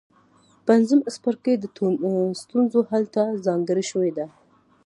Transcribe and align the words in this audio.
پنځم 0.67 0.99
څپرکی 1.15 1.53
د 1.59 1.65
ستونزو 2.41 2.79
حل 2.89 3.03
ته 3.15 3.23
ځانګړی 3.45 3.83
شوی 3.91 4.09
دی. 4.17 4.27